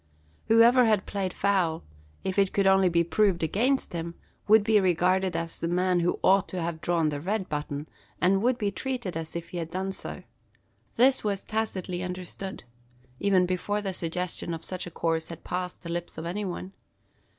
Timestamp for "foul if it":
1.31-2.53